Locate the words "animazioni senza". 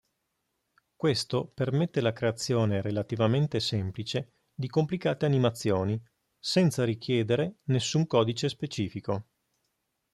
5.27-6.83